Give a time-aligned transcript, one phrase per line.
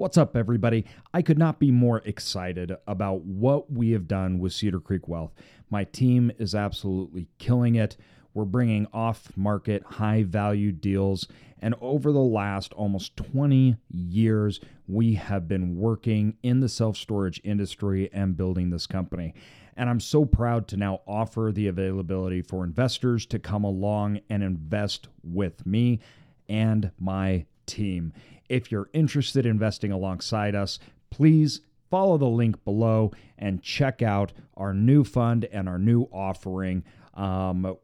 [0.00, 0.86] What's up, everybody?
[1.12, 5.34] I could not be more excited about what we have done with Cedar Creek Wealth.
[5.68, 7.98] My team is absolutely killing it.
[8.32, 11.28] We're bringing off market, high value deals.
[11.60, 14.58] And over the last almost 20 years,
[14.88, 19.34] we have been working in the self storage industry and building this company.
[19.76, 24.42] And I'm so proud to now offer the availability for investors to come along and
[24.42, 26.00] invest with me
[26.48, 28.14] and my team.
[28.50, 30.80] If you're interested in investing alongside us,
[31.10, 36.82] please follow the link below and check out our new fund and our new offering.
[37.14, 37.76] Um,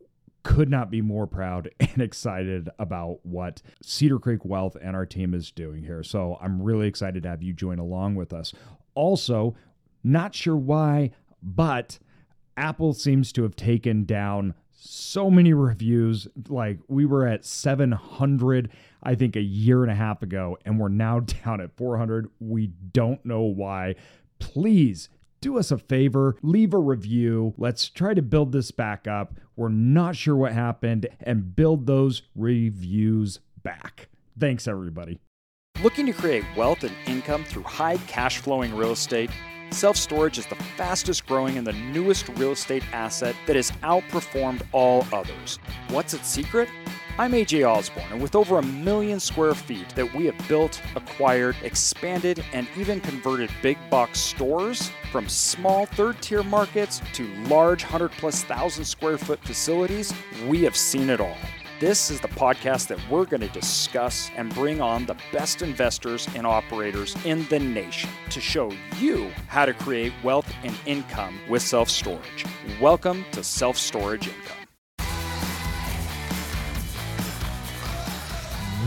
[0.42, 5.34] could not be more proud and excited about what Cedar Creek Wealth and our team
[5.34, 6.02] is doing here.
[6.02, 8.52] So I'm really excited to have you join along with us.
[8.94, 9.54] Also,
[10.02, 11.10] not sure why,
[11.42, 11.98] but
[12.56, 14.54] Apple seems to have taken down
[14.88, 16.28] so many reviews.
[16.48, 18.70] Like we were at 700,
[19.02, 22.30] I think, a year and a half ago, and we're now down at 400.
[22.40, 23.96] We don't know why.
[24.38, 25.08] Please
[25.40, 27.54] do us a favor, leave a review.
[27.56, 29.34] Let's try to build this back up.
[29.54, 34.08] We're not sure what happened and build those reviews back.
[34.38, 35.18] Thanks, everybody.
[35.82, 39.30] Looking to create wealth and income through high cash flowing real estate?
[39.70, 44.62] Self storage is the fastest growing and the newest real estate asset that has outperformed
[44.72, 45.58] all others.
[45.88, 46.68] What's its secret?
[47.18, 51.56] I'm AJ Osborne, and with over a million square feet that we have built, acquired,
[51.62, 58.12] expanded, and even converted big box stores from small third tier markets to large 100
[58.12, 60.12] plus thousand square foot facilities,
[60.46, 61.38] we have seen it all.
[61.78, 66.26] This is the podcast that we're going to discuss and bring on the best investors
[66.34, 71.60] and operators in the nation to show you how to create wealth and income with
[71.60, 72.46] self storage.
[72.80, 74.56] Welcome to Self Storage Income.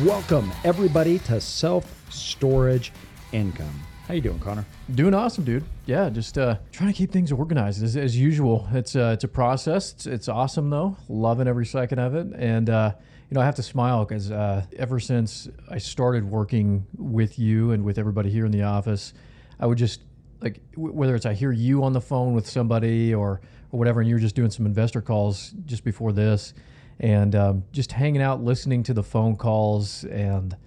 [0.04, 2.92] Welcome, everybody, to Self Storage
[3.32, 3.82] Income.
[4.10, 4.66] How you doing, Connor?
[4.96, 5.64] Doing awesome, dude.
[5.86, 8.68] Yeah, just uh, trying to keep things organized as, as usual.
[8.72, 9.94] It's uh, it's a process.
[9.94, 10.98] It's, it's awesome though.
[11.10, 12.26] Loving every second of it.
[12.36, 12.94] And uh,
[13.30, 17.70] you know, I have to smile because uh, ever since I started working with you
[17.70, 19.14] and with everybody here in the office,
[19.60, 20.02] I would just
[20.42, 24.02] like w- whether it's I hear you on the phone with somebody or or whatever,
[24.02, 26.56] and you're just doing some investor calls just before this,
[27.00, 30.58] and um, just hanging out, listening to the phone calls and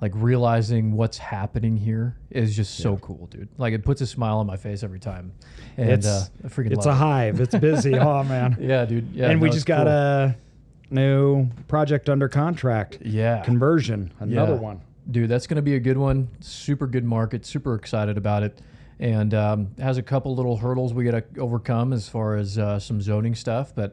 [0.00, 3.48] like realizing what's happening here is just so cool, dude.
[3.58, 5.32] Like it puts a smile on my face every time.
[5.76, 6.94] And it's uh, I freaking it's a it.
[6.94, 7.40] hive.
[7.40, 7.94] It's busy.
[7.98, 8.56] oh man.
[8.60, 9.10] Yeah, dude.
[9.12, 9.92] Yeah, and we just got cool.
[9.92, 10.36] a
[10.90, 12.98] new project under contract.
[13.02, 14.12] yeah Conversion.
[14.20, 14.58] Another Yeah.
[14.60, 14.80] one.
[15.10, 15.28] dude.
[15.30, 16.28] That's going to be a good one.
[16.40, 17.46] Super good market.
[17.46, 18.60] Super excited about it.
[18.98, 22.78] And um, has a couple little hurdles we got to overcome as far as uh,
[22.78, 23.92] some zoning stuff, but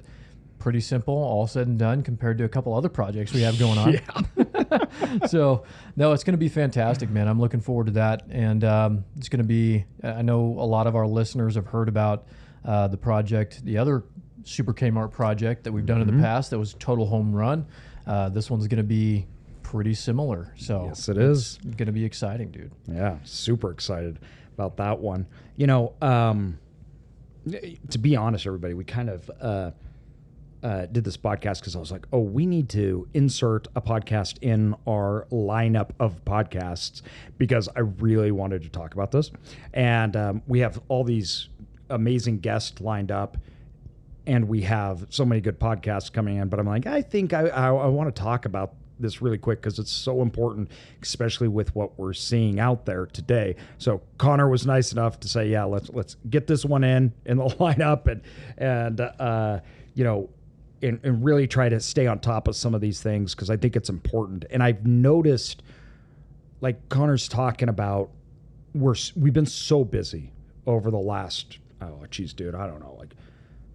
[0.64, 3.78] pretty simple, all said and done compared to a couple other projects we have going
[3.78, 5.28] on.
[5.28, 5.66] so
[5.98, 7.28] no, it's going to be fantastic, man.
[7.28, 9.84] I'm looking forward to that, and um, it's going to be.
[10.02, 12.28] I know a lot of our listeners have heard about
[12.64, 14.06] uh, the project, the other
[14.46, 16.52] Super Kmart project that we've done in the past.
[16.52, 17.68] That was total home run.
[18.08, 19.28] Uh, this one's going to be
[19.64, 20.54] pretty similar.
[20.56, 21.60] So Yes, it is.
[21.62, 22.72] it's going to be exciting, dude.
[22.88, 24.18] Yeah, super excited
[24.54, 25.28] about that one.
[25.58, 26.58] You know, um,
[27.90, 29.72] to be honest, everybody, we kind of uh,
[30.64, 34.38] uh, did this podcast because I was like, oh, we need to insert a podcast
[34.42, 37.02] in our lineup of podcasts
[37.38, 39.30] because I really wanted to talk about this.
[39.74, 41.50] And um, we have all these
[41.90, 43.38] amazing guests lined up.
[44.26, 47.50] And we have so many good podcasts coming in, but I'm like, I think I,
[47.50, 51.76] I, I want to talk about this really quick because it's so important, especially with
[51.76, 53.56] what we're seeing out there today.
[53.78, 57.38] So Connor was nice enough to say, "Yeah, let's let's get this one in in
[57.38, 58.22] the lineup and
[58.58, 59.60] and uh,
[59.94, 60.30] you know."
[60.84, 63.56] And, and really try to stay on top of some of these things because I
[63.58, 64.44] think it's important.
[64.52, 65.64] And I've noticed,
[66.62, 68.10] like Connor's talking about,
[68.76, 70.32] we're we've been so busy
[70.68, 73.14] over the last oh geez, dude, I don't know, like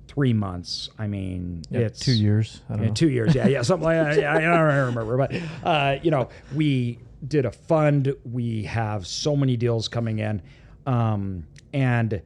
[0.07, 0.91] three months.
[0.99, 2.61] I mean, Yeah, it's two years.
[2.69, 2.95] I don't yeah, know.
[2.95, 3.35] two years.
[3.35, 4.19] Yeah, yeah, something like that.
[4.19, 8.15] Yeah, I don't remember, but uh, you know, we did a fund.
[8.31, 10.43] We have so many deals coming in,
[10.87, 12.21] um, and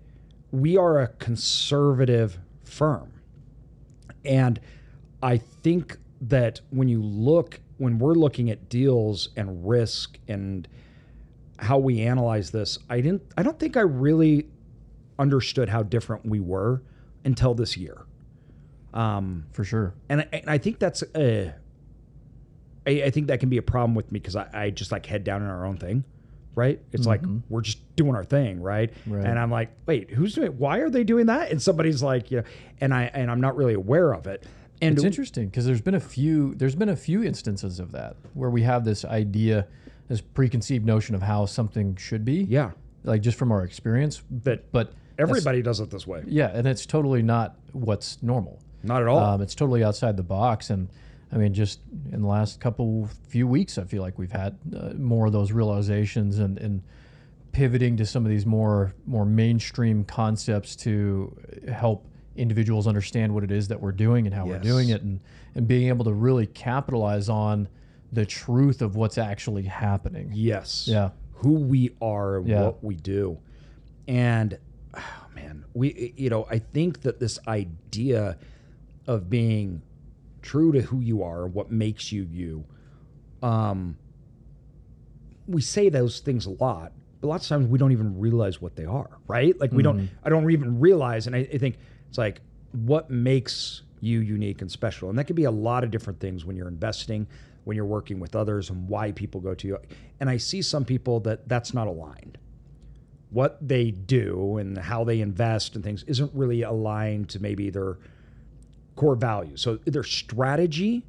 [0.50, 3.12] we are a conservative firm.
[4.24, 4.60] And
[5.22, 10.68] I think that when you look, when we're looking at deals and risk and
[11.58, 13.22] how we analyze this, I didn't.
[13.36, 14.46] I don't think I really
[15.18, 16.82] understood how different we were
[17.24, 18.02] until this year.
[18.94, 19.94] Um, for sure.
[20.10, 21.54] and I, and I think that's a,
[22.86, 25.06] I, I think that can be a problem with me because I, I just like
[25.06, 26.04] head down in our own thing,
[26.54, 26.80] right?
[26.92, 28.92] It's like we're just doing our thing, right?
[29.06, 29.24] Right.
[29.24, 30.58] And I'm like, wait, who's doing?
[30.58, 31.50] Why are they doing that?
[31.50, 32.44] And somebody's like, you know,
[32.80, 34.44] and I and I'm not really aware of it.
[34.80, 38.16] And It's interesting because there's been a few there's been a few instances of that
[38.34, 39.66] where we have this idea
[40.08, 42.42] this preconceived notion of how something should be.
[42.44, 42.72] Yeah.
[43.04, 44.22] Like just from our experience.
[44.42, 46.22] That But everybody does it this way.
[46.26, 48.60] yeah, and it's totally not what's normal.
[48.82, 49.18] Not at all.
[49.18, 50.88] Um, it's totally outside the box, and
[51.32, 51.80] I mean, just
[52.12, 55.50] in the last couple few weeks, I feel like we've had uh, more of those
[55.52, 56.82] realizations and, and
[57.52, 61.34] pivoting to some of these more more mainstream concepts to
[61.72, 62.06] help
[62.36, 65.20] individuals understand what it is that we're doing and how we're doing it, and
[65.54, 67.68] and being able to really capitalize on
[68.12, 70.30] the truth of what's actually happening.
[70.34, 70.86] yes.
[70.86, 71.10] Yeah.
[71.36, 72.62] Who we are, Yeah.
[72.62, 73.38] what we do.
[74.06, 74.58] And
[74.94, 78.36] oh man, we you know, I think that this idea
[79.06, 79.82] of being
[80.42, 82.64] true to who you are, what makes you you,
[83.42, 83.96] um
[85.48, 88.76] we say those things a lot, but lots of times we don't even realize what
[88.76, 89.58] they are, right?
[89.58, 91.78] Like we don't I don't even realize and I, I think
[92.08, 92.40] it's like
[92.72, 95.08] what makes you unique and special.
[95.08, 97.26] And that could be a lot of different things when you're investing,
[97.64, 99.78] when you're working with others and why people go to you.
[100.20, 102.38] And I see some people that that's not aligned.
[103.30, 107.98] What they do and how they invest and things isn't really aligned to maybe their
[109.02, 109.60] core values.
[109.60, 111.04] So their strategy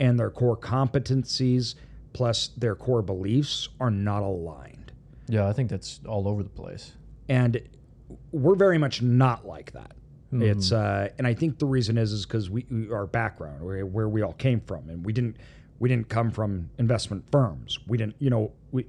[0.00, 1.76] and their core competencies
[2.12, 4.90] plus their core beliefs are not aligned.
[5.28, 6.94] Yeah, I think that's all over the place.
[7.28, 7.60] And
[8.32, 9.92] we're very much not like that.
[10.30, 13.86] It's uh, and I think the reason is is because we, we our background where,
[13.86, 15.38] where we all came from, and we didn't
[15.78, 17.78] we didn't come from investment firms.
[17.86, 18.84] We didn't you know we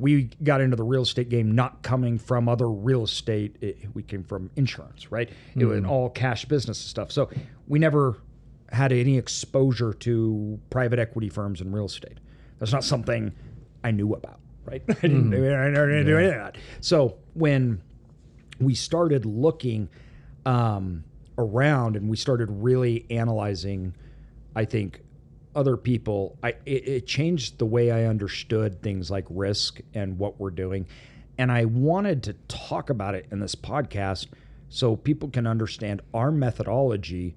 [0.00, 3.56] we got into the real estate game not coming from other real estate.
[3.60, 5.28] It, we came from insurance, right?
[5.54, 7.12] It was an all cash business and stuff.
[7.12, 7.28] So
[7.68, 8.16] we never
[8.72, 12.18] had any exposure to private equity firms and real estate.
[12.58, 13.32] That's not something
[13.84, 14.82] I knew about, right?
[14.88, 16.56] I didn't, do, I didn't do any of that.
[16.80, 17.82] So when
[18.58, 19.88] we started looking
[20.46, 21.04] um,
[21.36, 23.94] around and we started really analyzing,
[24.54, 25.00] I think,
[25.54, 30.38] other people, I it, it changed the way I understood things like risk and what
[30.38, 30.86] we're doing.
[31.38, 34.26] And I wanted to talk about it in this podcast
[34.68, 37.34] so people can understand our methodology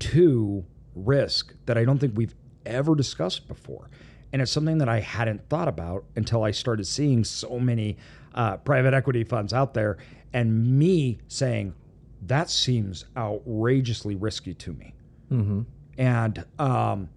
[0.00, 0.64] to
[0.94, 2.34] risk that I don't think we've
[2.66, 3.90] ever discussed before.
[4.32, 7.98] And it's something that I hadn't thought about until I started seeing so many
[8.34, 9.98] uh, private equity funds out there
[10.32, 11.74] and me saying,
[12.22, 14.94] that seems outrageously risky to me.
[15.30, 15.60] Mm-hmm.
[15.98, 17.08] And um,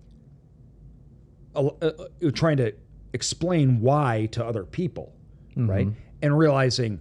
[1.57, 2.73] uh, uh, trying to
[3.13, 5.13] explain why to other people,
[5.55, 5.87] right?
[6.21, 6.99] And realizing,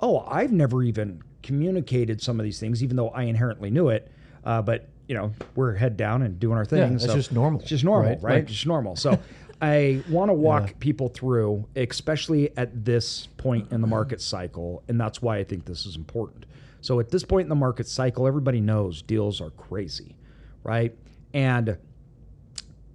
[0.00, 4.10] oh, I've never even communicated some of these things, even though I inherently knew it.
[4.44, 6.78] Uh, but you know, we're head down and doing our thing.
[6.78, 8.22] Yeah, it's so just normal, It's just normal, right?
[8.22, 8.34] right?
[8.36, 8.96] Like- just normal.
[8.96, 9.18] So
[9.60, 15.00] I want to walk people through, especially at this point in the market cycle, and
[15.00, 16.46] that's why I think this is important.
[16.80, 20.16] So at this point in the market cycle, everybody knows deals are crazy,
[20.64, 20.92] right?
[21.32, 21.78] And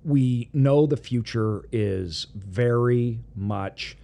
[0.07, 3.97] we know the future is very much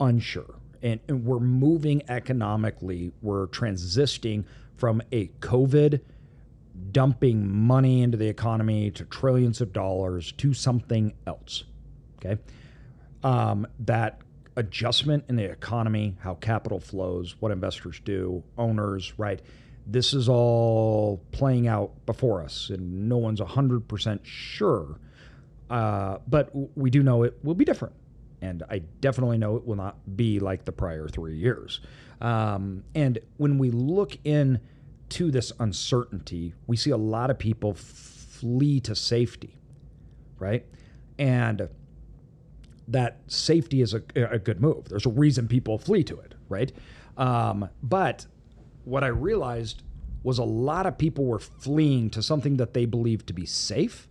[0.00, 0.54] unsure.
[0.82, 3.12] And, and we're moving economically.
[3.20, 4.44] We're transitioning
[4.78, 6.00] from a COVID
[6.92, 11.64] dumping money into the economy to trillions of dollars to something else.
[12.16, 12.40] Okay.
[13.22, 14.22] Um, that
[14.56, 19.40] adjustment in the economy, how capital flows, what investors do, owners, right?
[19.86, 24.98] This is all playing out before us, and no one's 100% sure.
[25.70, 27.94] Uh, but we do know it will be different.
[28.42, 31.80] And I definitely know it will not be like the prior three years.
[32.20, 34.60] Um, and when we look in
[35.10, 39.60] to this uncertainty, we see a lot of people flee to safety,
[40.38, 40.64] right?
[41.18, 41.68] And
[42.88, 44.88] that safety is a, a good move.
[44.88, 46.72] There's a reason people flee to it, right?
[47.16, 48.26] Um, but
[48.84, 49.82] what I realized
[50.22, 54.08] was a lot of people were fleeing to something that they believed to be safe,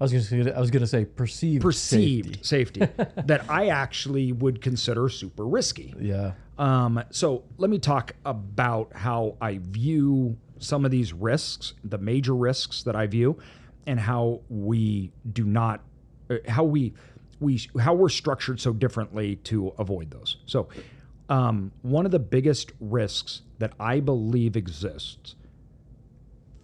[0.00, 2.80] I was gonna I was gonna say perceived perceived safety.
[2.86, 5.94] safety, that I actually would consider super risky.
[6.00, 6.32] Yeah.
[6.58, 12.34] Um, so let me talk about how I view some of these risks, the major
[12.34, 13.38] risks that I view,
[13.86, 15.82] and how we do not,
[16.30, 16.94] uh, how we,
[17.40, 20.38] we, how we're structured so differently to avoid those.
[20.46, 20.68] So,
[21.28, 25.36] um, one of the biggest risks that I believe exists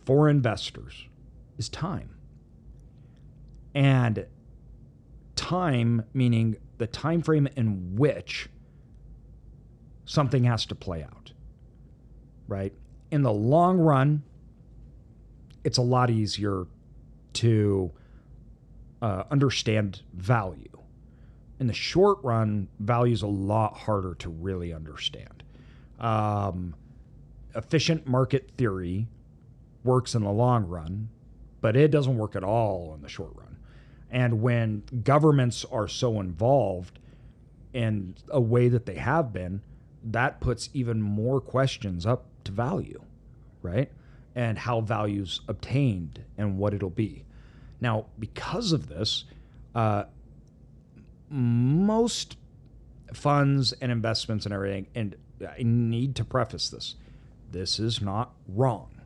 [0.05, 1.07] for investors
[1.59, 2.14] is time.
[3.75, 4.27] And
[5.37, 8.49] time meaning the time frame in which
[10.05, 11.33] something has to play out.
[12.47, 12.73] Right?
[13.11, 14.23] In the long run,
[15.65, 16.67] it's a lot easier
[17.35, 17.91] to
[19.03, 20.69] uh, understand value.
[21.61, 25.43] In the short run, value is a lot harder to really understand.
[26.01, 26.75] Um,
[27.55, 29.07] efficient market theory
[29.85, 31.09] works in the long run,
[31.61, 33.44] but it doesn't work at all in the short run.
[34.11, 36.99] And when governments are so involved,
[37.73, 39.61] in a way that they have been,
[40.05, 43.03] that puts even more questions up to value,
[43.63, 43.91] right?
[44.35, 47.25] And how value's obtained and what it'll be.
[47.81, 49.25] Now, because of this,
[49.75, 50.05] uh,
[51.29, 52.37] most
[53.13, 56.95] funds and investments and everything, and I need to preface this
[57.51, 59.01] this is not wrong.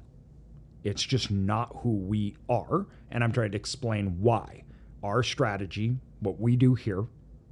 [0.82, 2.86] It's just not who we are.
[3.10, 4.64] And I'm trying to explain why.
[5.02, 7.04] Our strategy, what we do here,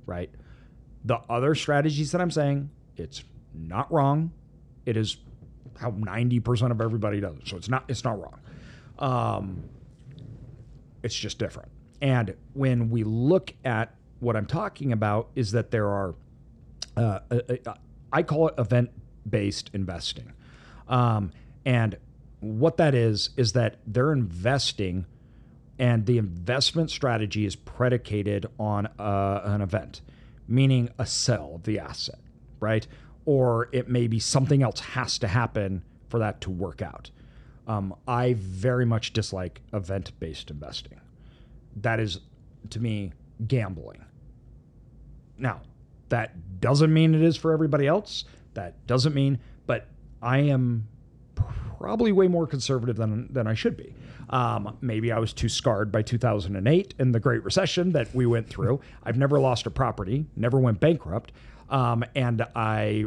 [0.04, 0.30] right?
[1.04, 3.22] The other strategies that I'm saying, it's
[3.54, 4.32] not wrong.
[4.84, 5.16] It is
[5.78, 7.48] how 90% of everybody does it.
[7.48, 8.40] So it's not it's not wrong.
[8.98, 9.64] Um,
[11.02, 11.70] it's just different.
[12.00, 16.14] And when we look at what I'm talking about is that there are
[16.96, 17.74] uh, uh, uh
[18.12, 18.90] I call it event
[19.28, 20.32] based investing.
[20.88, 21.32] Um,
[21.64, 21.96] and
[22.40, 25.06] what that is, is that they're investing
[25.78, 30.00] and the investment strategy is predicated on uh, an event,
[30.48, 32.18] meaning a sell of the asset,
[32.60, 32.86] right?
[33.24, 37.10] Or it may be something else has to happen for that to work out.
[37.66, 41.00] Um, I very much dislike event based investing.
[41.76, 42.20] That is,
[42.70, 43.12] to me,
[43.46, 44.04] gambling.
[45.36, 45.62] Now,
[46.08, 48.24] that doesn't mean it is for everybody else.
[48.54, 49.88] That doesn't mean, but
[50.22, 50.88] I am
[51.78, 53.94] probably way more conservative than than I should be.
[54.30, 58.48] Um, maybe I was too scarred by 2008 and the Great Recession that we went
[58.48, 58.80] through.
[59.04, 61.32] I've never lost a property, never went bankrupt,
[61.70, 63.06] um, and I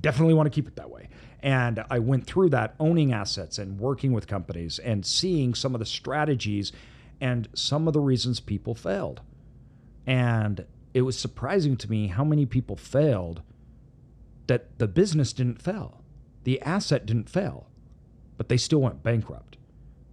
[0.00, 1.08] definitely want to keep it that way.
[1.42, 5.78] And I went through that owning assets and working with companies and seeing some of
[5.78, 6.72] the strategies
[7.20, 9.20] and some of the reasons people failed.
[10.06, 13.42] And it was surprising to me how many people failed
[14.46, 16.02] that the business didn't fail
[16.46, 17.66] the asset didn't fail,
[18.36, 19.56] but they still went bankrupt.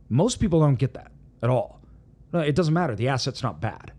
[0.09, 1.11] Most people don't get that
[1.43, 1.79] at all.
[2.33, 2.95] No, it doesn't matter.
[2.95, 3.91] The asset's not bad,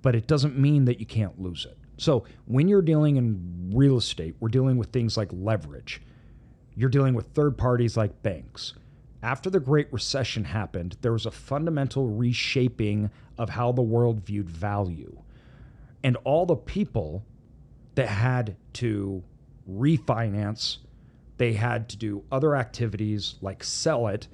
[0.00, 1.76] but it doesn't mean that you can't lose it.
[1.98, 6.00] So when you're dealing in real estate, we're dealing with things like leverage.
[6.74, 8.72] You're dealing with third parties like banks.
[9.22, 14.48] After the Great Recession happened, there was a fundamental reshaping of how the world viewed
[14.48, 15.20] value.
[16.02, 17.26] And all the people
[17.94, 19.22] that had to
[19.68, 20.78] refinance.
[21.36, 24.28] They had to do other activities like sell it,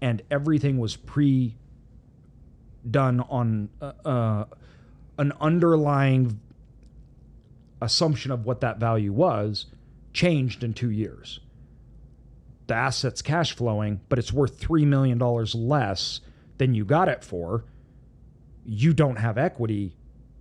[0.00, 1.56] and everything was pre
[2.88, 4.44] done on uh, uh,
[5.18, 6.40] an underlying
[7.82, 9.66] assumption of what that value was,
[10.12, 11.40] changed in two years.
[12.68, 16.20] The asset's cash flowing, but it's worth $3 million less
[16.58, 17.64] than you got it for.
[18.64, 19.94] You don't have equity,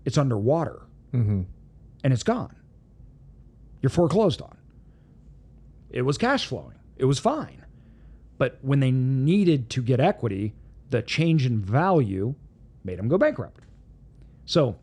[0.06, 0.82] it's underwater,
[1.14, 1.42] mm-hmm.
[2.04, 2.56] and it's gone
[3.86, 4.58] you're foreclosed on.
[5.92, 7.64] It was cash flowing, it was fine.
[8.40, 10.56] But when they needed to get equity,
[10.90, 12.34] the change in value
[12.84, 13.62] made them go bankrupt.
[14.48, 14.78] So,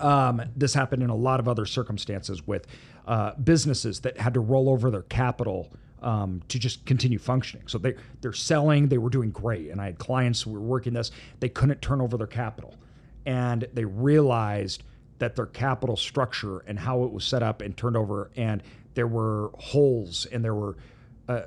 [0.00, 2.66] um, this happened in a lot of other circumstances with
[3.06, 5.70] uh, businesses that had to roll over their capital
[6.00, 7.68] um, to just continue functioning.
[7.68, 10.94] So they they're selling, they were doing great, and I had clients who were working
[10.94, 11.10] this.
[11.40, 12.76] They couldn't turn over their capital,
[13.26, 14.84] and they realized
[15.18, 18.62] that their capital structure and how it was set up and turned over, and
[18.94, 20.76] there were holes and there were
[21.28, 21.42] uh,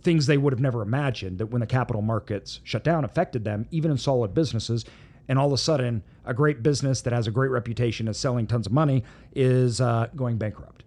[0.00, 3.66] things they would have never imagined that when the capital markets shut down affected them,
[3.70, 4.84] even in solid businesses.
[5.26, 8.46] And all of a sudden, a great business that has a great reputation as selling
[8.46, 10.84] tons of money is uh, going bankrupt.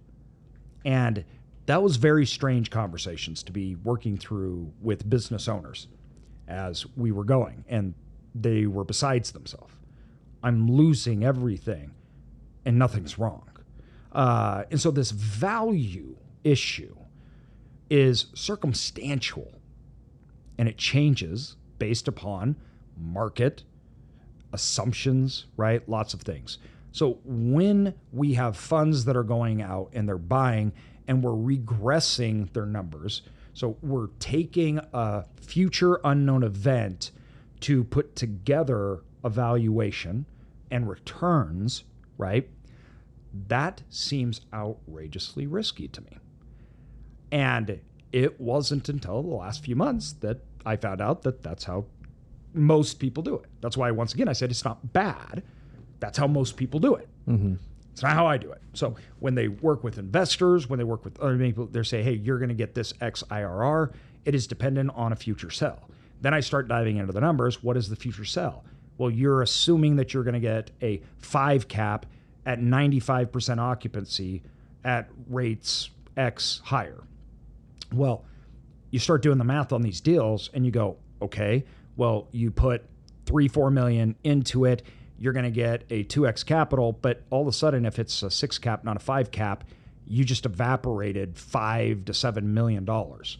[0.86, 1.26] And
[1.66, 5.88] that was very strange conversations to be working through with business owners
[6.48, 7.94] as we were going, and
[8.34, 9.74] they were besides themselves.
[10.44, 11.92] I'm losing everything
[12.66, 13.50] and nothing's wrong.
[14.12, 16.96] Uh, and so this value issue
[17.90, 19.54] is circumstantial
[20.58, 22.56] and it changes based upon
[23.00, 23.64] market
[24.54, 25.88] assumptions, right?
[25.88, 26.58] Lots of things.
[26.92, 30.74] So when we have funds that are going out and they're buying
[31.08, 33.22] and we're regressing their numbers,
[33.54, 37.12] so we're taking a future unknown event
[37.62, 40.26] to put together evaluation
[40.72, 41.84] and returns,
[42.18, 42.50] right?
[43.48, 46.18] That seems outrageously risky to me.
[47.32, 47.80] And
[48.12, 51.86] it wasn't until the last few months that I found out that that's how
[52.54, 53.46] most people do it.
[53.62, 55.44] That's why, once again, I said it's not bad.
[56.00, 57.08] That's how most people do it.
[57.28, 57.56] Mm-hmm.
[57.92, 58.62] It's not how I do it.
[58.74, 62.14] So when they work with investors, when they work with other people, they say, hey,
[62.14, 63.92] you're going to get this X IRR.
[64.24, 65.90] It is dependent on a future sell.
[66.22, 67.64] Then I start diving into the numbers.
[67.64, 68.64] What is the future sell?
[68.98, 72.06] Well, you're assuming that you're going to get a five cap
[72.46, 74.42] at 95% occupancy
[74.84, 77.04] at rates X higher.
[77.94, 78.26] Well,
[78.90, 82.84] you start doing the math on these deals and you go, okay, well, you put
[83.26, 84.84] three, four million into it.
[85.20, 88.30] you're going to get a 2x capital, but all of a sudden, if it's a
[88.30, 89.64] six cap, not a five cap,
[90.06, 93.38] you just evaporated five to seven million dollars.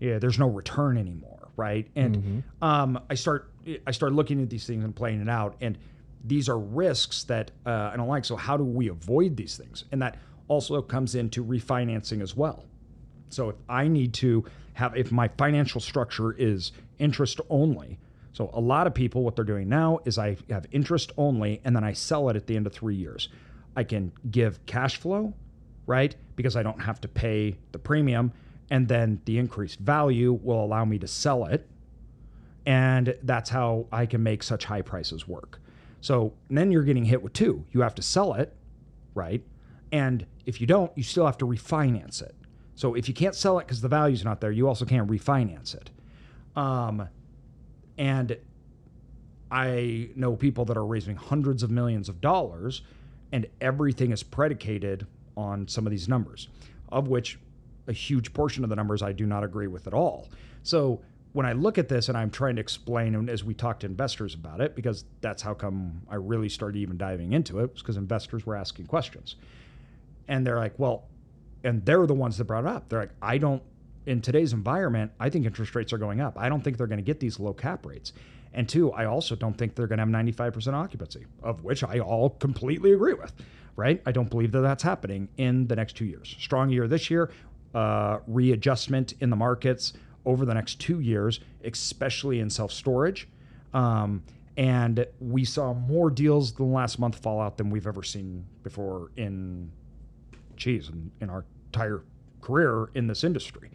[0.00, 1.86] Yeah, there's no return anymore, right?
[1.94, 2.64] And mm-hmm.
[2.64, 3.49] um, I start
[3.86, 5.78] I start looking at these things and playing it out, and
[6.24, 8.24] these are risks that uh, I don't like.
[8.24, 9.84] So how do we avoid these things?
[9.92, 12.64] And that also comes into refinancing as well.
[13.28, 17.98] So if I need to have, if my financial structure is interest only,
[18.32, 21.74] so a lot of people, what they're doing now is I have interest only, and
[21.74, 23.28] then I sell it at the end of three years.
[23.76, 25.34] I can give cash flow,
[25.86, 26.14] right?
[26.36, 28.32] Because I don't have to pay the premium,
[28.70, 31.68] and then the increased value will allow me to sell it.
[32.66, 35.60] And that's how I can make such high prices work.
[36.00, 37.64] So then you're getting hit with two.
[37.72, 38.54] You have to sell it,
[39.14, 39.42] right?
[39.92, 42.34] And if you don't, you still have to refinance it.
[42.74, 45.74] So if you can't sell it because the value's not there, you also can't refinance
[45.74, 45.90] it.
[46.56, 47.08] Um,
[47.98, 48.36] and
[49.50, 52.82] I know people that are raising hundreds of millions of dollars,
[53.32, 56.48] and everything is predicated on some of these numbers,
[56.90, 57.38] of which
[57.86, 60.28] a huge portion of the numbers I do not agree with at all.
[60.62, 61.02] So
[61.32, 63.86] when I look at this and I'm trying to explain, and as we talk to
[63.86, 67.82] investors about it, because that's how come I really started even diving into it, was
[67.82, 69.36] because investors were asking questions.
[70.28, 71.04] And they're like, well,
[71.62, 72.88] and they're the ones that brought it up.
[72.88, 73.62] They're like, I don't
[74.06, 76.38] in today's environment, I think interest rates are going up.
[76.38, 78.12] I don't think they're going to get these low cap rates.
[78.52, 82.00] And two, I also don't think they're going to have 95% occupancy, of which I
[82.00, 83.32] all completely agree with,
[83.76, 84.02] right?
[84.06, 86.34] I don't believe that that's happening in the next two years.
[86.38, 87.30] Strong year this year,
[87.74, 89.92] uh, readjustment in the markets
[90.24, 93.28] over the next two years, especially in self storage.
[93.72, 94.22] Um,
[94.56, 99.10] and we saw more deals than last month fall out than we've ever seen before
[99.16, 99.70] in,
[100.56, 102.02] geez, in, in our entire
[102.42, 103.70] career in this industry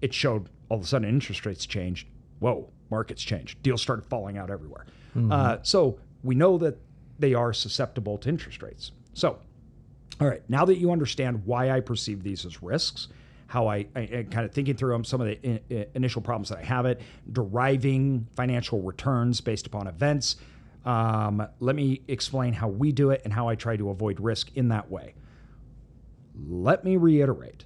[0.00, 2.08] it showed all of a sudden interest rates changed.
[2.38, 3.62] Whoa, markets changed.
[3.62, 4.86] Deals started falling out everywhere.
[5.16, 5.32] Mm-hmm.
[5.32, 6.78] Uh, so we know that
[7.18, 8.92] they are susceptible to interest rates.
[9.14, 9.38] So,
[10.20, 13.08] all right, now that you understand why I perceive these as risks,
[13.46, 16.22] how I, I, I kind of thinking through them, some of the in, in initial
[16.22, 17.00] problems that I have it,
[17.32, 20.36] deriving financial returns based upon events.
[20.84, 24.50] Um, let me explain how we do it and how I try to avoid risk
[24.54, 25.14] in that way.
[26.48, 27.64] Let me reiterate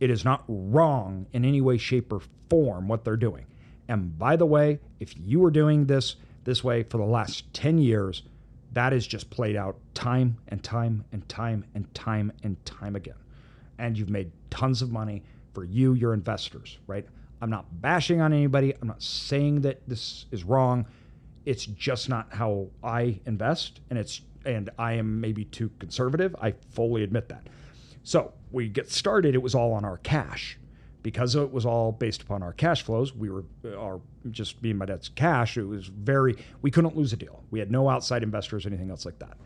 [0.00, 3.46] it is not wrong in any way, shape, or form what they're doing.
[3.86, 7.78] And by the way, if you are doing this this way for the last 10
[7.78, 8.24] years,
[8.72, 13.21] that is just played out time and time and time and time and time again.
[13.82, 17.04] And you've made tons of money for you, your investors, right?
[17.40, 18.72] I'm not bashing on anybody.
[18.80, 20.86] I'm not saying that this is wrong.
[21.44, 26.34] It's just not how I invest and it's and I am maybe too conservative.
[26.40, 27.48] I fully admit that.
[28.04, 30.58] So we get started, it was all on our cash.
[31.02, 33.44] Because it was all based upon our cash flows, we were
[33.76, 35.56] our just me and my dad's cash.
[35.56, 37.42] It was very we couldn't lose a deal.
[37.50, 39.36] We had no outside investors, anything else like that.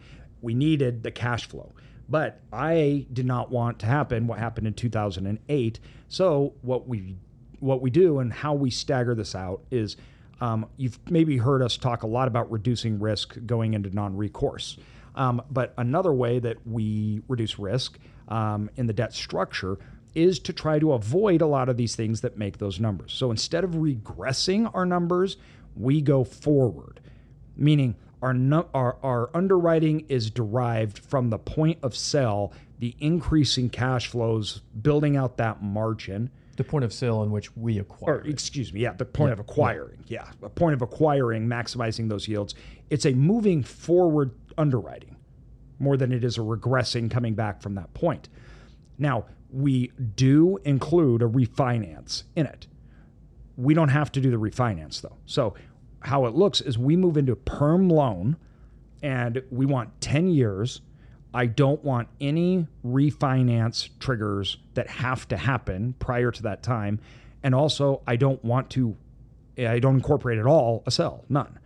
[0.43, 1.73] We needed the cash flow.
[2.09, 5.81] But I did not want to happen what happened in 2008.
[6.09, 7.17] So what we
[7.59, 9.97] what we do and how we stagger this out is
[10.41, 14.77] um, you've maybe heard us talk a lot about reducing risk going into non-recourse.
[15.15, 19.79] Um, but another way that we reduce risk um, in the debt structure
[20.15, 23.13] is to try to avoid a lot of these things that make those numbers.
[23.13, 25.37] So instead of regressing our numbers,
[25.75, 27.01] we go forward,
[27.57, 33.69] meaning our, no, our, our underwriting is derived from the point of sale, the increasing
[33.69, 36.31] cash flows, building out that margin.
[36.57, 38.17] The point of sale in which we acquire.
[38.17, 39.35] Or, excuse me, yeah, the point yeah.
[39.35, 40.05] of acquiring.
[40.07, 40.25] Yeah.
[40.25, 42.55] yeah, a point of acquiring, maximizing those yields.
[42.89, 45.17] It's a moving forward underwriting
[45.79, 48.29] more than it is a regressing coming back from that point.
[48.99, 52.67] Now, we do include a refinance in it.
[53.57, 55.17] We don't have to do the refinance though.
[55.27, 55.55] So,
[56.07, 58.37] how it looks is we move into perm loan
[59.03, 60.81] and we want 10 years.
[61.35, 67.01] I don't want any refinance triggers that have to happen prior to that time.
[67.43, 68.97] And also, I don't want to,
[69.59, 71.59] I don't incorporate at all a sell, none.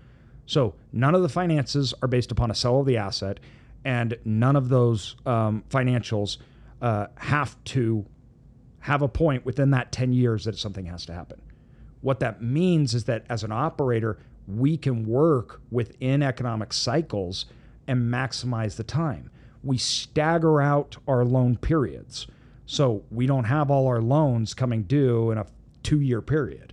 [0.47, 3.41] So, none of the finances are based upon a sell of the asset
[3.85, 6.39] and none of those um, financials
[6.81, 8.07] uh, have to
[8.81, 11.41] have a point within that 10 years that something has to happen.
[12.01, 14.19] What that means is that as an operator,
[14.59, 17.47] we can work within economic cycles
[17.87, 19.31] and maximize the time.
[19.63, 22.27] We stagger out our loan periods.
[22.67, 25.47] So we don't have all our loans coming due in a
[25.83, 26.73] two year period,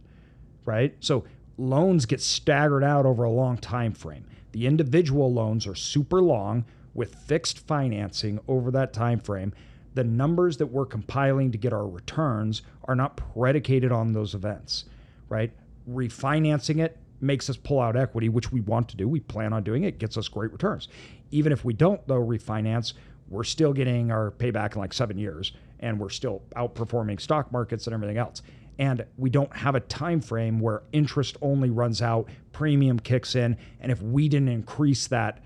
[0.65, 0.95] right?
[0.99, 1.25] So
[1.57, 4.25] loans get staggered out over a long time frame.
[4.51, 6.65] The individual loans are super long
[6.97, 9.53] with fixed financing over that time frame,
[9.93, 14.85] the numbers that we're compiling to get our returns are not predicated on those events,
[15.29, 15.51] right?
[15.89, 19.07] Refinancing it makes us pull out equity, which we want to do.
[19.07, 20.87] We plan on doing it, gets us great returns.
[21.31, 22.93] Even if we don't, though, refinance,
[23.29, 27.87] we're still getting our payback in like seven years, and we're still outperforming stock markets
[27.87, 28.41] and everything else.
[28.79, 33.57] And we don't have a time frame where interest only runs out, premium kicks in,
[33.81, 35.43] and if we didn't increase that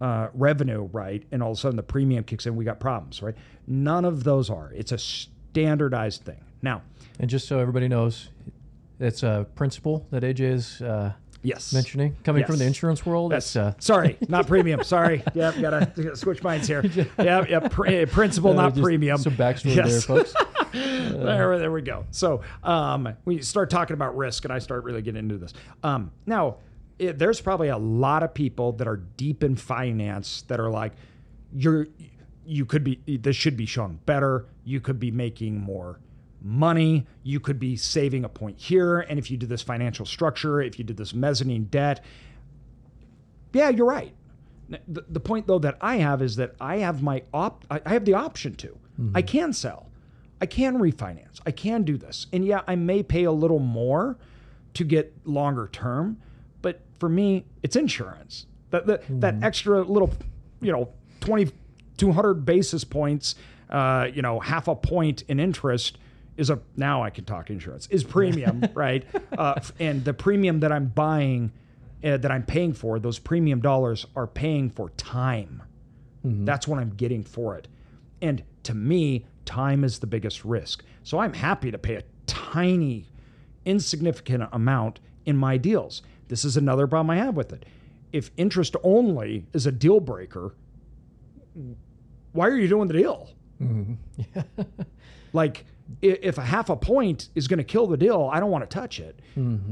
[0.00, 3.22] uh, revenue right, and all of a sudden the premium kicks in, we got problems,
[3.22, 3.34] right?
[3.66, 4.72] None of those are.
[4.74, 6.42] It's a standardized thing.
[6.62, 6.82] Now,
[7.18, 8.30] And just so everybody knows,
[9.00, 13.32] it's a principle that AJ is uh, yes, mentioning coming from the insurance world.
[13.32, 14.84] That's It's uh, sorry, not premium.
[14.84, 16.84] Sorry, yep, gotta switch minds here.
[17.18, 17.70] Yep, yep.
[17.70, 19.18] Pr- principal, uh, not premium.
[19.18, 19.90] Some backstory Yes.
[19.90, 20.34] there, folks.
[20.72, 22.04] there, there we go.
[22.10, 25.52] So um, we start talking about risk, and I start really getting into this.
[25.82, 26.56] Um, now,
[26.98, 30.92] it, there's probably a lot of people that are deep in finance that are like,
[31.52, 31.88] you're,
[32.46, 34.46] you could be, this should be shown better.
[34.64, 35.98] You could be making more
[36.42, 37.06] money.
[37.22, 39.00] You could be saving a point here.
[39.00, 42.02] And if you do this financial structure, if you did this mezzanine debt,
[43.52, 44.14] yeah, you're right.
[44.86, 47.92] The, the point though that I have is that I have my op I I
[47.92, 48.78] have the option to.
[49.14, 49.90] I can sell.
[50.40, 51.40] I can refinance.
[51.44, 52.26] I can do this.
[52.32, 54.18] And yeah, I may pay a little more
[54.74, 56.20] to get longer term,
[56.62, 58.46] but for me, it's insurance.
[58.70, 60.12] That that, that extra little,
[60.60, 61.50] you know, 20
[61.96, 63.34] 200 basis points,
[63.68, 65.98] uh, you know, half a point in interest
[66.40, 69.04] is a now I can talk insurance is premium, right?
[69.36, 71.52] Uh, and the premium that I'm buying,
[72.02, 75.62] uh, that I'm paying for, those premium dollars are paying for time.
[76.24, 77.68] That's what I'm getting for it.
[78.20, 80.84] And to me, time is the biggest risk.
[81.02, 83.06] So I'm happy to pay a tiny,
[83.64, 86.02] insignificant amount in my deals.
[86.28, 87.64] This is another problem I have with it.
[88.12, 90.54] If interest only is a deal breaker,
[92.32, 93.30] why are you doing the deal?
[95.32, 95.62] like, i-
[96.02, 98.72] if a half a point is going to kill the deal, I don't want to
[98.74, 99.18] touch it.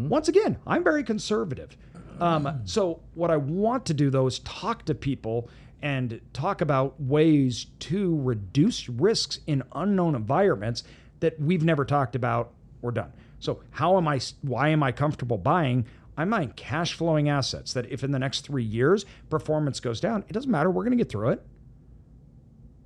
[0.09, 1.77] Once again, I'm very conservative.
[2.21, 5.49] Um, so, what I want to do though is talk to people
[5.83, 10.83] and talk about ways to reduce risks in unknown environments
[11.21, 12.51] that we've never talked about
[12.83, 13.13] or done.
[13.39, 14.21] So, how am I?
[14.43, 15.87] Why am I comfortable buying?
[16.17, 20.25] I'm buying cash flowing assets that if in the next three years performance goes down,
[20.29, 20.69] it doesn't matter.
[20.69, 21.47] We're going to get through it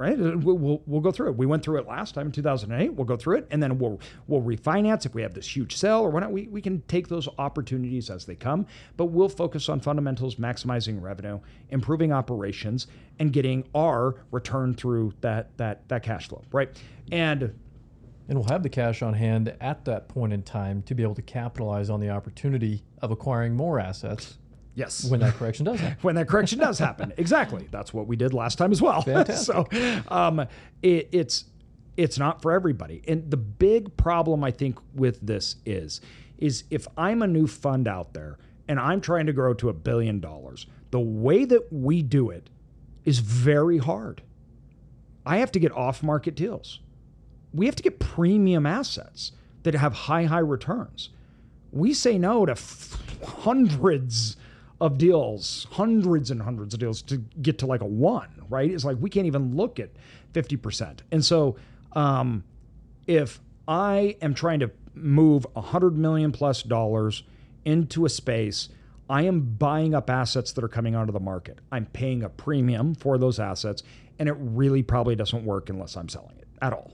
[0.03, 0.21] right?
[0.21, 1.37] Uh, We'll, we'll, go through it.
[1.37, 2.95] We went through it last time in 2008.
[2.95, 6.01] We'll go through it, and then we'll we'll refinance if we have this huge sale
[6.01, 6.33] or whatnot.
[6.33, 11.01] We, we can take those opportunities as they come, but we'll focus on fundamentals, maximizing
[11.01, 11.39] revenue,
[11.71, 12.89] improving operations,
[13.21, 16.69] and getting our return through that that that cash flow, right?
[17.13, 17.55] And
[18.29, 21.15] And we'll have the cash on hand at that point in time to be able
[21.15, 24.39] to capitalize on the opportunity of acquiring more assets
[24.75, 25.99] yes, when that correction does happen.
[26.03, 27.13] when that correction does happen.
[27.17, 27.69] Exactly.
[27.71, 29.03] That's what we did last time as well.
[29.35, 29.67] so
[30.09, 30.47] um,
[30.83, 31.45] it, it's
[31.97, 33.03] it's not for everybody.
[33.07, 36.01] And the big problem I think with this is
[36.39, 39.73] is if I'm a new fund out there and I'm trying to grow to a
[39.73, 42.51] billion dollars, the way that we do it
[43.05, 44.23] is very hard.
[45.25, 46.81] I have to get off market deals.
[47.53, 49.33] We have to get premium assets
[49.63, 51.11] that have high, high returns.
[51.71, 54.37] We say no to f- hundreds
[54.83, 58.69] of deals, hundreds and hundreds of deals to get to like a one, right?
[58.69, 59.91] It's like we can't even look at
[60.33, 60.99] 50%.
[61.13, 61.55] And so
[61.93, 62.43] um,
[63.07, 67.23] if I am trying to move a hundred million plus dollars
[67.65, 68.71] into a space,
[69.09, 71.61] I am buying up assets that are coming onto the market.
[71.71, 73.85] I'm paying a premium for those assets,
[74.19, 76.91] and it really probably doesn't work unless I'm selling it at all.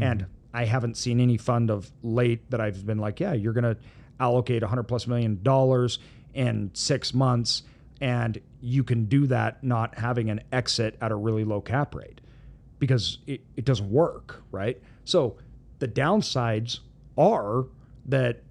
[0.00, 3.64] And I haven't seen any fund of late that I've been like, yeah, you're going
[3.64, 3.76] to
[4.20, 5.98] allocate 100 plus million dollars
[6.34, 7.62] in six months,
[8.00, 12.20] and you can do that not having an exit at a really low cap rate
[12.78, 14.80] because it, it doesn't work, right?
[15.04, 15.36] So
[15.78, 16.80] the downsides
[17.16, 17.66] are
[18.06, 18.42] that,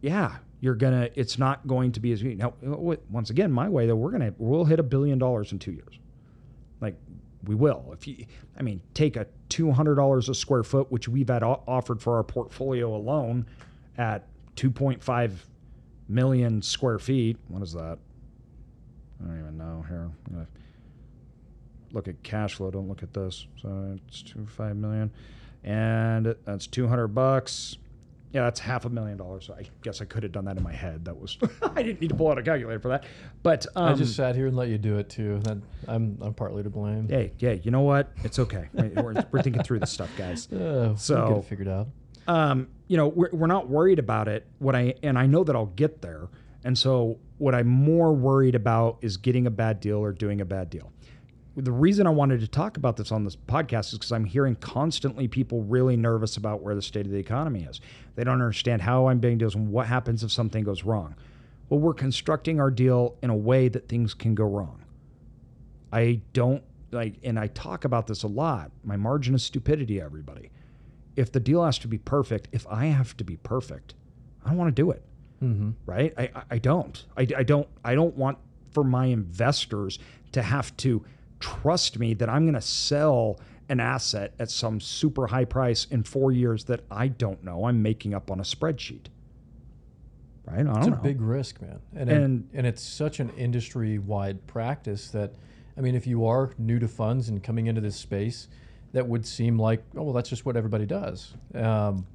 [0.00, 1.10] yeah, you're gonna.
[1.16, 2.54] It's not going to be as you now.
[2.62, 5.98] Once again, my way though, we're gonna we'll hit a billion dollars in two years.
[6.80, 6.94] Like
[7.44, 7.90] we will.
[7.92, 11.42] If you, I mean, take a two hundred dollars a square foot, which we've had
[11.42, 13.46] offered for our portfolio alone,
[13.98, 15.44] at two point five
[16.12, 17.36] million square feet.
[17.48, 17.98] What is that?
[19.22, 19.84] I don't even know.
[19.88, 20.10] Here,
[21.92, 22.70] look at cash flow.
[22.70, 23.46] Don't look at this.
[23.60, 25.10] So it's two five million,
[25.64, 27.76] and that's two hundred bucks.
[28.32, 29.44] Yeah, that's half a million dollars.
[29.46, 31.04] So I guess I could have done that in my head.
[31.04, 33.04] That was I didn't need to pull out a calculator for that.
[33.42, 35.38] But um, I just sat here and let you do it too.
[35.40, 37.08] That, I'm I'm partly to blame.
[37.08, 38.10] hey, yeah, you know what?
[38.24, 38.68] It's okay.
[38.72, 40.48] We're, we're thinking through this stuff, guys.
[40.52, 41.88] Uh, So- we'll get it figured out.
[42.26, 44.46] Um, you know, we're, we're not worried about it.
[44.58, 46.28] What I and I know that I'll get there.
[46.64, 50.44] And so, what I'm more worried about is getting a bad deal or doing a
[50.44, 50.92] bad deal.
[51.56, 54.56] The reason I wanted to talk about this on this podcast is because I'm hearing
[54.56, 57.80] constantly people really nervous about where the state of the economy is.
[58.14, 61.14] They don't understand how I'm doing deals and what happens if something goes wrong.
[61.68, 64.84] Well, we're constructing our deal in a way that things can go wrong.
[65.92, 68.70] I don't like, and I talk about this a lot.
[68.84, 70.50] My margin of stupidity, everybody.
[71.16, 73.94] If the deal has to be perfect, if I have to be perfect,
[74.44, 75.02] I don't want to do it.
[75.42, 75.70] Mm-hmm.
[75.86, 76.14] Right?
[76.16, 77.04] I, I, I don't.
[77.16, 77.68] I, I don't.
[77.84, 78.38] I don't want
[78.70, 79.98] for my investors
[80.32, 81.04] to have to
[81.40, 86.02] trust me that I'm going to sell an asset at some super high price in
[86.04, 87.66] four years that I don't know.
[87.66, 89.06] I'm making up on a spreadsheet.
[90.46, 90.60] Right?
[90.60, 90.96] I don't It's a know.
[90.96, 95.34] big risk, man, and And- and, and it's such an industry-wide practice that,
[95.76, 98.48] I mean, if you are new to funds and coming into this space,
[98.92, 101.34] that would seem like, oh well, that's just what everybody does.
[101.54, 102.06] Um,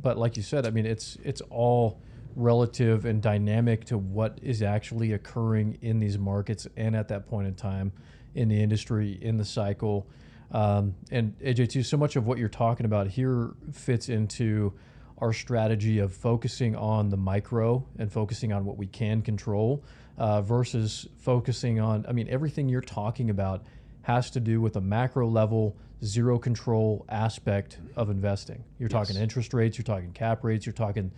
[0.00, 2.00] but like you said, I mean, it's it's all
[2.36, 7.46] relative and dynamic to what is actually occurring in these markets and at that point
[7.46, 7.92] in time
[8.34, 10.06] in the industry in the cycle.
[10.50, 14.72] Um, and AJ, too, so much of what you're talking about here fits into
[15.18, 19.84] our strategy of focusing on the micro and focusing on what we can control
[20.18, 23.64] uh, versus focusing on, I mean, everything you're talking about
[24.04, 28.62] has to do with a macro level, zero control aspect of investing.
[28.78, 31.10] You're talking interest rates, you're talking cap rates, you're talking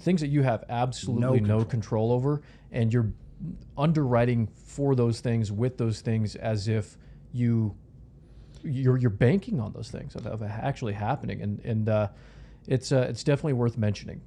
[0.00, 3.10] things that you have absolutely no control over, and you're
[3.78, 6.98] underwriting for those things with those things as if
[7.32, 7.74] you
[8.62, 12.08] you're you're banking on those things of, of actually happening, and and uh,
[12.68, 14.20] it's uh, it's definitely worth mentioning.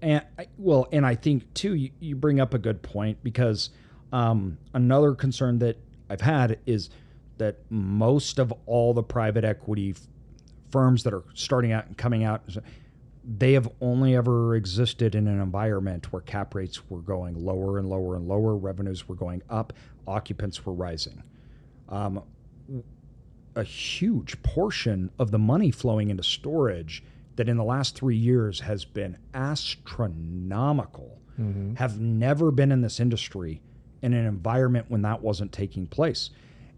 [0.00, 3.70] And I, well, and I think too, you, you bring up a good point because
[4.12, 5.76] um, another concern that
[6.08, 6.90] I've had is
[7.38, 10.00] that most of all the private equity f-
[10.70, 12.42] firms that are starting out and coming out,
[13.24, 17.88] they have only ever existed in an environment where cap rates were going lower and
[17.88, 19.72] lower and lower, revenues were going up,
[20.06, 21.22] occupants were rising.
[21.88, 22.22] Um,
[23.56, 27.02] a huge portion of the money flowing into storage
[27.36, 31.18] that in the last three years has been astronomical
[31.76, 33.62] have never been in this industry
[34.02, 36.30] in an environment when that wasn't taking place.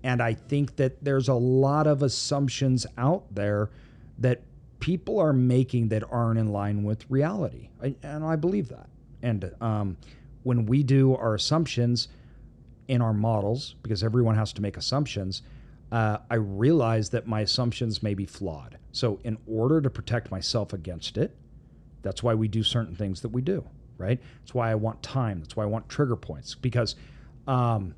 [0.02, 3.70] And I think that there's a lot of assumptions out there
[4.18, 4.42] that
[4.80, 7.68] people are making that aren't in line with reality.
[7.82, 8.88] I, and I believe that.
[9.22, 9.96] And um,
[10.42, 12.08] when we do our assumptions
[12.88, 15.42] in our models, because everyone has to make assumptions,
[15.92, 18.78] uh, I realize that my assumptions may be flawed.
[18.92, 21.36] So, in order to protect myself against it,
[22.02, 23.64] that's why we do certain things that we do,
[23.98, 24.20] right?
[24.40, 25.40] That's why I want time.
[25.40, 26.96] That's why I want trigger points because
[27.46, 27.94] um,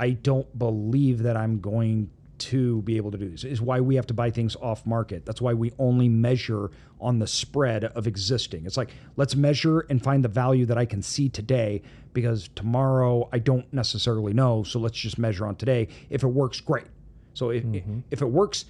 [0.00, 3.44] I don't believe that I'm going to be able to do this.
[3.44, 5.26] Is why we have to buy things off market.
[5.26, 8.64] That's why we only measure on the spread of existing.
[8.64, 11.82] It's like let's measure and find the value that I can see today
[12.14, 14.62] because tomorrow I don't necessarily know.
[14.62, 15.88] So let's just measure on today.
[16.08, 16.86] If it works, great.
[17.34, 18.00] So if mm-hmm.
[18.10, 18.64] if it works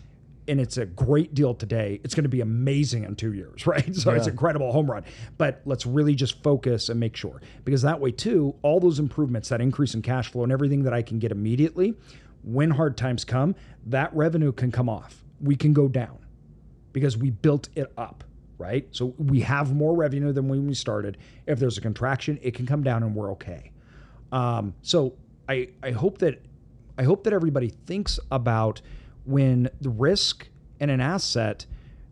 [0.51, 3.95] and it's a great deal today, it's going to be amazing in two years, right?
[3.95, 4.33] So it's Yeah.
[4.33, 5.05] incredible home run.
[5.39, 9.49] But let's really just focus and make sure because that way too, all those improvements,
[9.49, 11.95] that increase in cash flow and everything that I can get immediately,
[12.43, 13.55] when hard times come,
[13.87, 15.23] that revenue can come off.
[15.41, 16.19] We can go down
[16.93, 18.25] because we built it up,
[18.59, 18.87] right?
[18.91, 21.17] So we have more revenue than when we started.
[21.47, 23.71] If there's a contraction, it can come down and we're okay.
[24.33, 25.15] Um, so
[25.49, 26.43] I I hope that
[26.99, 28.83] I hope that everybody thinks about
[29.31, 30.49] when the risk
[30.81, 31.66] in an asset,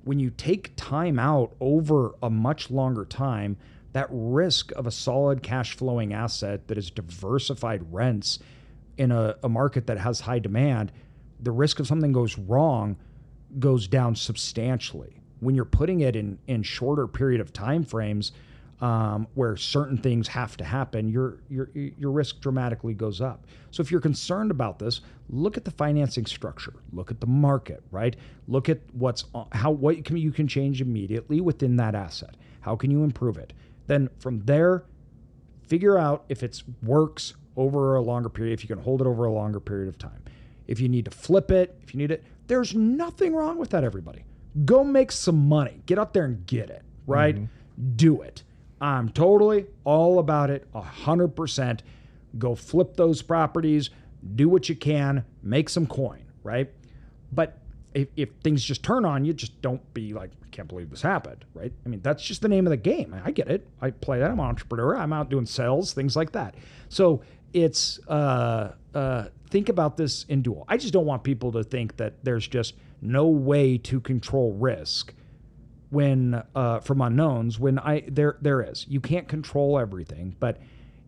[0.05, 3.57] when you take time out over a much longer time,
[3.93, 8.39] that risk of a solid cash flowing asset that is diversified rents
[8.97, 10.93] in a, a market that has high demand,
[11.41, 12.97] the risk of something goes wrong
[13.59, 15.21] goes down substantially.
[15.41, 18.33] When you're putting it in in shorter period of time frames,
[18.81, 23.47] um, where certain things have to happen, your your your risk dramatically goes up.
[23.71, 27.83] So if you're concerned about this, look at the financing structure, look at the market,
[27.91, 28.15] right?
[28.47, 32.37] Look at what's how what can you can change immediately within that asset.
[32.61, 33.53] How can you improve it?
[33.89, 34.85] Then from there,
[35.67, 39.25] figure out if it works over a longer period, if you can hold it over
[39.25, 40.23] a longer period of time.
[40.69, 43.83] If you need to flip it, if you need it, there's nothing wrong with that,
[43.83, 44.25] everybody.
[44.65, 45.83] Go make some money.
[45.87, 47.35] Get out there and get it, right?
[47.97, 48.45] Do it.
[48.81, 51.81] I'm totally all about it, 100%.
[52.39, 53.91] Go flip those properties,
[54.35, 56.71] do what you can, make some coin, right?
[57.33, 57.59] But
[57.95, 61.03] if, if things just turn on you, just don't be like, I can't believe this
[61.03, 61.73] happened, right?
[61.85, 63.15] I mean, that's just the name of the game.
[63.25, 63.67] I get it.
[63.81, 64.31] I play that.
[64.31, 64.97] I'm an entrepreneur.
[64.97, 66.55] I'm out doing sales, things like that.
[66.89, 70.65] So it's uh, uh, think about this in dual.
[70.69, 75.15] I just don't want people to think that there's just no way to control risk
[75.91, 78.87] when uh, from unknowns when I there there is.
[78.89, 80.59] You can't control everything, but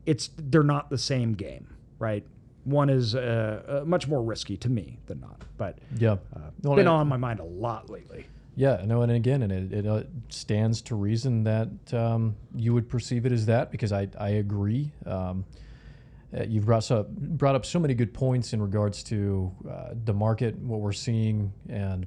[0.07, 1.67] it's they're not the same game,
[1.99, 2.25] right?
[2.65, 6.13] One is uh, uh, much more risky to me than not, but Yeah.
[6.35, 8.27] uh, Well, been I- on my mind a lot lately.
[8.57, 12.89] Yeah, no, and again, and it, it uh, stands to reason that um, you would
[12.91, 14.91] perceive it as that because I, I agree.
[15.07, 15.45] Um,
[16.37, 20.13] uh, you've brought, so, brought up so many good points in regards to uh, the
[20.13, 22.07] market, what we're seeing, and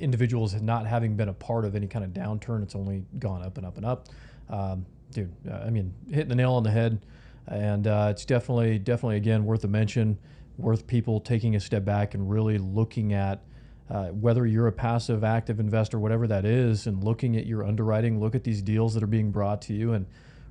[0.00, 2.62] individuals not having been a part of any kind of downturn.
[2.62, 4.08] It's only gone up and up and up.
[4.48, 7.00] Um, dude, uh, I mean, hitting the nail on the head.
[7.46, 10.18] And uh, it's definitely, definitely, again, worth a mention,
[10.56, 13.42] worth people taking a step back and really looking at
[13.90, 18.20] uh, whether you're a passive, active investor, whatever that is, and looking at your underwriting,
[18.20, 20.06] look at these deals that are being brought to you, and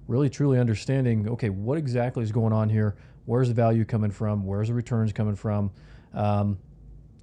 [0.07, 2.97] really truly understanding okay, what exactly is going on here?
[3.25, 4.45] Where's the value coming from?
[4.45, 5.71] Where's the returns coming from?
[6.13, 6.57] Um,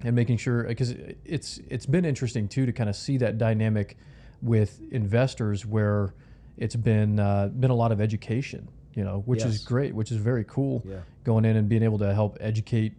[0.03, 0.91] and making sure because
[1.25, 3.97] it's it's been interesting too to kind of see that dynamic
[4.41, 6.13] with investors where
[6.57, 9.49] it's been uh, been a lot of education, you know, which yes.
[9.49, 10.83] is great, which is very cool.
[10.85, 10.97] Yeah.
[11.23, 12.93] Going in and being able to help educate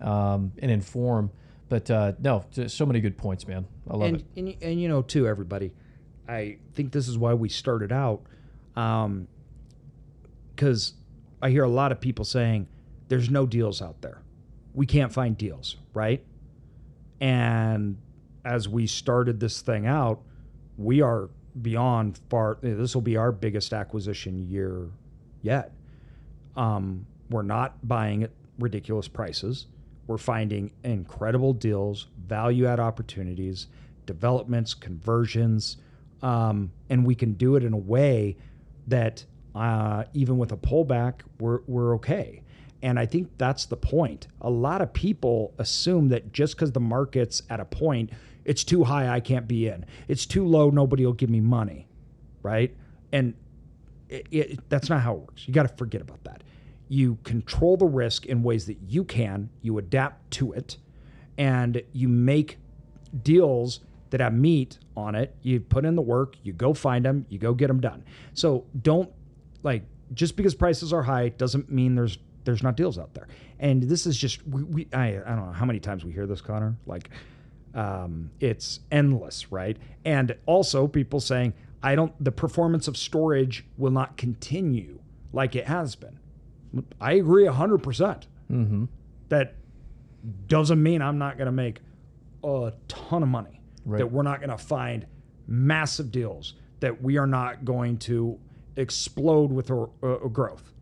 [0.00, 1.30] um, and inform.
[1.68, 3.66] But uh, no, so many good points, man.
[3.88, 4.26] I love and, it.
[4.36, 5.72] And, and you know, too, everybody,
[6.28, 8.22] I think this is why we started out,
[8.74, 9.28] because um,
[11.42, 12.68] I hear a lot of people saying
[13.08, 14.22] there's no deals out there.
[14.74, 16.24] We can't find deals, right?
[17.24, 17.96] And
[18.44, 20.20] as we started this thing out,
[20.76, 21.30] we are
[21.62, 22.58] beyond far.
[22.60, 24.90] This will be our biggest acquisition year
[25.40, 25.72] yet.
[26.54, 29.68] Um, we're not buying at ridiculous prices.
[30.06, 33.68] We're finding incredible deals, value add opportunities,
[34.04, 35.78] developments, conversions,
[36.20, 38.36] um, and we can do it in a way
[38.88, 42.42] that uh, even with a pullback, we're, we're okay.
[42.84, 44.28] And I think that's the point.
[44.42, 48.10] A lot of people assume that just because the market's at a point,
[48.44, 49.86] it's too high, I can't be in.
[50.06, 51.88] It's too low, nobody will give me money,
[52.42, 52.76] right?
[53.10, 53.32] And
[54.10, 55.48] it, it, that's not how it works.
[55.48, 56.44] You got to forget about that.
[56.88, 60.76] You control the risk in ways that you can, you adapt to it,
[61.38, 62.58] and you make
[63.22, 65.34] deals that have meat on it.
[65.40, 68.04] You put in the work, you go find them, you go get them done.
[68.34, 69.10] So don't
[69.62, 73.26] like just because prices are high doesn't mean there's there's not deals out there.
[73.58, 76.26] And this is just we, we I, I don't know how many times we hear
[76.26, 76.76] this, Connor.
[76.86, 77.10] Like
[77.74, 79.76] um, it's endless, right?
[80.04, 85.00] And also people saying I don't the performance of storage will not continue
[85.32, 86.18] like it has been.
[87.00, 87.82] I agree 100%.
[87.82, 88.84] percent mm-hmm.
[89.28, 89.54] That
[90.46, 91.80] doesn't mean I'm not going to make
[92.42, 93.60] a ton of money.
[93.84, 93.98] Right.
[93.98, 95.06] That we're not going to find
[95.46, 96.54] massive deals.
[96.80, 98.38] That we are not going to
[98.76, 100.73] explode with a, a growth.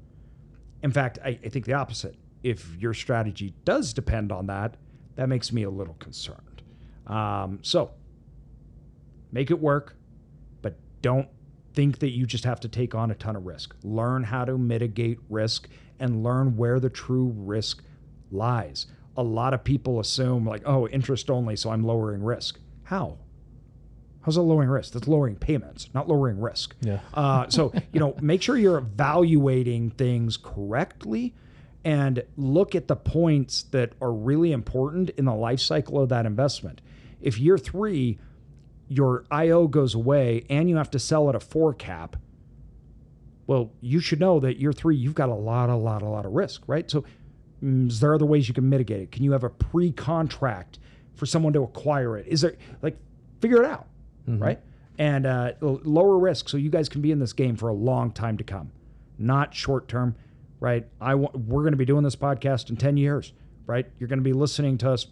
[0.82, 2.16] In fact, I, I think the opposite.
[2.42, 4.76] If your strategy does depend on that,
[5.16, 6.62] that makes me a little concerned.
[7.06, 7.92] Um, so
[9.30, 9.96] make it work,
[10.60, 11.28] but don't
[11.74, 13.74] think that you just have to take on a ton of risk.
[13.82, 15.68] Learn how to mitigate risk
[16.00, 17.82] and learn where the true risk
[18.30, 18.86] lies.
[19.16, 22.58] A lot of people assume, like, oh, interest only, so I'm lowering risk.
[22.84, 23.18] How?
[24.22, 24.92] How's that lowering risk?
[24.92, 26.74] That's lowering payments, not lowering risk.
[26.80, 27.00] Yeah.
[27.14, 31.34] uh, so you know, make sure you're evaluating things correctly,
[31.84, 36.26] and look at the points that are really important in the life cycle of that
[36.26, 36.80] investment.
[37.20, 38.18] If year three,
[38.88, 42.16] your IO goes away and you have to sell at a four cap,
[43.46, 46.24] well, you should know that year three you've got a lot, a lot, a lot
[46.24, 46.88] of risk, right?
[46.90, 47.04] So,
[47.62, 49.12] mm, is there other ways you can mitigate it?
[49.12, 50.78] Can you have a pre-contract
[51.14, 52.26] for someone to acquire it?
[52.28, 52.96] Is there like
[53.40, 53.86] figure it out?
[54.28, 54.42] Mm-hmm.
[54.42, 54.60] right?
[54.98, 58.12] And uh, lower risk, so you guys can be in this game for a long
[58.12, 58.70] time to come,
[59.18, 60.14] not short term,
[60.60, 60.86] right?
[61.00, 63.32] I w- we're going to be doing this podcast in ten years,
[63.66, 63.86] right?
[63.98, 65.06] You're going to be listening to us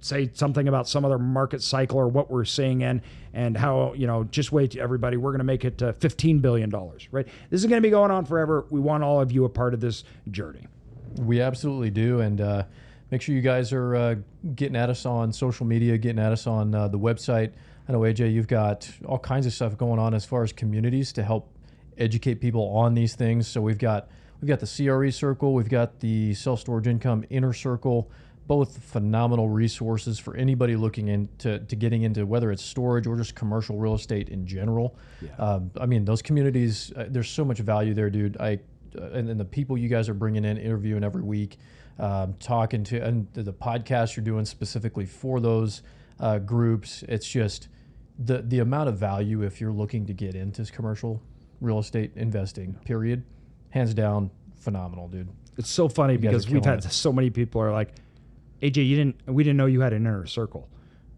[0.00, 3.02] say something about some other market cycle or what we're seeing in
[3.34, 6.70] and how you know just wait everybody we're going to make it to 15 billion
[6.70, 9.44] dollars right this is going to be going on forever we want all of you
[9.44, 10.66] a part of this journey
[11.16, 12.62] we absolutely do and uh,
[13.10, 14.14] make sure you guys are uh,
[14.54, 17.52] getting at us on social media getting at us on uh, the website
[17.88, 21.12] I know AJ, you've got all kinds of stuff going on as far as communities
[21.14, 21.50] to help
[21.96, 23.48] educate people on these things.
[23.48, 24.08] So we've got
[24.40, 28.10] we've got the CRE circle, we've got the self storage income inner circle,
[28.46, 33.34] both phenomenal resources for anybody looking into to getting into whether it's storage or just
[33.34, 34.94] commercial real estate in general.
[35.22, 35.34] Yeah.
[35.36, 38.36] Um, I mean, those communities, uh, there's so much value there, dude.
[38.38, 38.60] I
[38.98, 41.56] uh, and, and the people you guys are bringing in, interviewing every week,
[41.98, 45.82] um, talking to, and the, the podcast you're doing specifically for those
[46.20, 47.02] uh, groups.
[47.08, 47.68] It's just
[48.18, 51.22] the the amount of value if you're looking to get into commercial
[51.60, 53.24] real estate investing, period,
[53.70, 55.28] hands down, phenomenal, dude.
[55.56, 56.92] It's so funny because we've had it.
[56.92, 57.94] so many people are like,
[58.62, 60.68] AJ, you didn't, we didn't know you had an inner circle.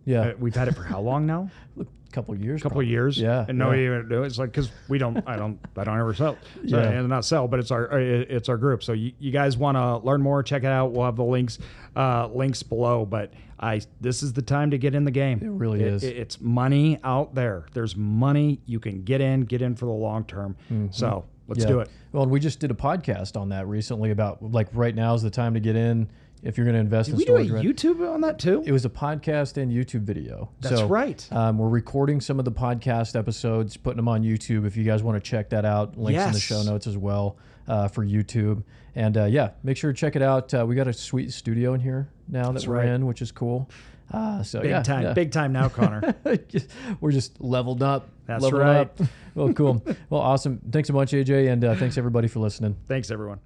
[0.05, 0.21] Yeah.
[0.21, 1.51] Uh, we've had it for how long now?
[1.81, 2.61] A couple years.
[2.61, 3.17] A couple of years.
[3.19, 3.85] Yeah, And no, yeah.
[3.85, 4.27] even do it.
[4.27, 5.23] It's like because we don't.
[5.29, 5.61] I don't.
[5.77, 6.37] I don't ever sell.
[6.67, 6.89] So, Yeah.
[6.91, 7.93] And not sell, but it's our.
[7.93, 8.83] uh, It's our group.
[8.83, 10.43] So you, you guys want to learn more?
[10.43, 10.91] Check it out.
[10.91, 11.61] We'll have the links.
[11.95, 13.07] Uh, links below.
[13.07, 13.83] But I.
[14.01, 15.39] This is the time to get in the game.
[15.41, 16.03] It really is.
[16.03, 17.67] it's money out there.
[17.75, 19.43] There's money you can get in.
[19.43, 20.57] Get in for the long term.
[20.91, 21.69] So let's Mm-hmm.
[21.69, 21.75] Yeah.
[21.75, 21.91] do it.
[22.11, 25.31] Well, we just did a podcast on that recently about like right now is the
[25.31, 26.09] time to get in
[26.43, 27.67] if you're going to invest Did in we do a rent.
[27.67, 28.63] YouTube on that too?
[28.67, 30.51] It was a podcast and YouTube video.
[30.61, 31.27] That's So, right.
[31.33, 34.67] Um, we're recording some of the podcast episodes, putting them on YouTube.
[34.67, 37.37] If you guys want to check that out, links in the show notes as well
[37.69, 38.63] uh, for YouTube.
[38.95, 40.53] And uh, yeah, make sure to check it out.
[40.53, 42.89] Uh, we got a sweet studio in here now that That's we're right.
[42.89, 43.71] in, which is cool.
[44.13, 45.03] Uh, so big yeah, time.
[45.03, 45.13] yeah.
[45.13, 46.17] Big time now, Connor.
[47.01, 48.09] we're just leveled up.
[48.27, 48.77] That's leveled right.
[48.79, 48.99] Up.
[49.37, 49.85] Well, cool.
[50.11, 50.61] well, awesome.
[50.73, 52.77] Thanks a bunch, AJ, and uh, thanks everybody for listening.
[52.89, 53.39] Thanks, everyone.